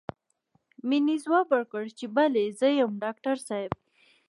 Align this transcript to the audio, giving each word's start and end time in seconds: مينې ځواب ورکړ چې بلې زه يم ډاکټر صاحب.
مينې 0.87 1.15
ځواب 1.23 1.47
ورکړ 1.53 1.83
چې 1.97 2.05
بلې 2.15 2.45
زه 2.59 2.67
يم 2.79 2.91
ډاکټر 3.03 3.35
صاحب. 3.47 3.71